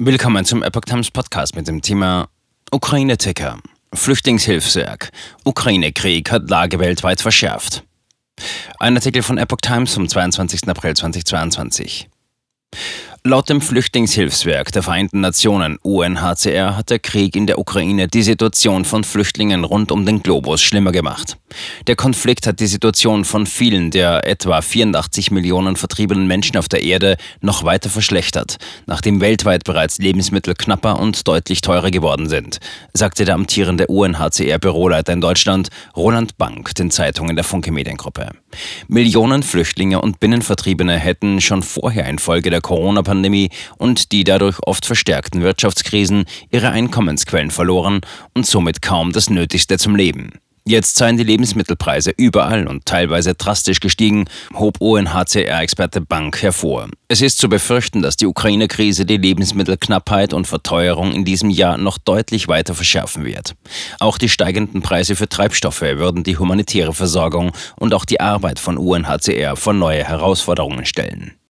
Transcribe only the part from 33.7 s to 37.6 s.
UNHCR-Büroleiter in Deutschland Roland Bank den Zeitungen der